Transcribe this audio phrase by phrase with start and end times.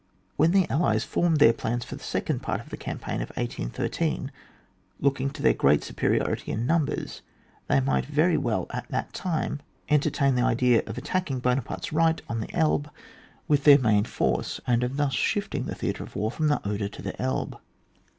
[0.35, 4.31] When the allies formed their plan for the second part of the campaign of 1813,
[4.99, 7.21] looking to their great superiority in numbers,
[7.67, 9.59] they might very well at that time
[9.89, 12.89] entertain the idea of attacking Buonaparte's right on the Elbe
[13.47, 16.67] with their main force, and (ff thus shiftily * the theatre of war from the
[16.67, 17.59] Oder to the^ Elbe.